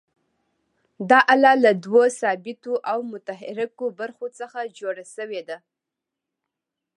[1.09, 5.57] دا آله له دوو ثابتو او متحرکو برخو څخه جوړه شوې ده.